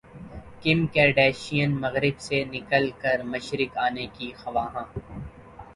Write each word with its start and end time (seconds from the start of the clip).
کم 0.61 0.79
Kardashian 0.93 1.69
مغرب 1.81 2.15
سے 2.27 2.43
نکل 2.53 2.89
کر 3.01 3.17
مشرق 3.31 3.77
انے 3.85 4.05
کی 4.15 4.31
خواہاں 4.39 4.85